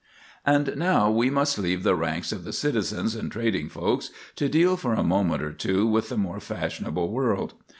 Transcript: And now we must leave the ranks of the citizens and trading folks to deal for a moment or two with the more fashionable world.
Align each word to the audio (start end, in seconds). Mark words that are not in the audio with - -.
And 0.47 0.77
now 0.77 1.11
we 1.11 1.29
must 1.29 1.59
leave 1.59 1.83
the 1.83 1.93
ranks 1.93 2.31
of 2.31 2.43
the 2.43 2.53
citizens 2.53 3.13
and 3.13 3.31
trading 3.31 3.69
folks 3.69 4.09
to 4.35 4.49
deal 4.49 4.75
for 4.75 4.95
a 4.95 5.03
moment 5.03 5.43
or 5.43 5.51
two 5.53 5.85
with 5.85 6.09
the 6.09 6.17
more 6.17 6.39
fashionable 6.39 7.11
world. 7.11 7.53